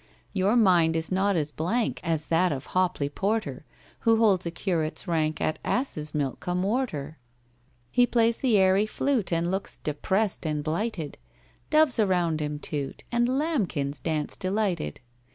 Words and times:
"Your 0.33 0.55
mind 0.55 0.95
is 0.95 1.11
not 1.11 1.35
as 1.35 1.51
blank 1.51 1.99
As 2.03 2.25
that 2.29 2.51
of 2.51 2.65
HOPLEY 2.73 3.09
PORTER, 3.09 3.65
Who 3.99 4.15
holds 4.17 4.47
a 4.47 4.49
curate's 4.49 5.07
rank 5.07 5.39
At 5.39 5.61
Assesmilk 5.63 6.39
cum 6.39 6.63
Worter. 6.63 7.19
"He 7.91 8.07
plays 8.07 8.37
the 8.37 8.57
airy 8.57 8.87
flute, 8.87 9.31
And 9.31 9.51
looks 9.51 9.77
depressed 9.77 10.43
and 10.43 10.63
blighted, 10.63 11.19
Doves 11.69 11.99
round 11.99 12.41
about 12.41 12.45
him 12.47 12.57
'toot,' 12.57 13.03
And 13.11 13.29
lambkins 13.37 13.99
dance 13.99 14.35
delighted. 14.35 15.01